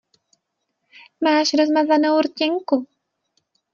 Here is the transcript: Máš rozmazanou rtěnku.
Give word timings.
Máš 1.23 1.53
rozmazanou 1.53 2.15
rtěnku. 2.21 2.87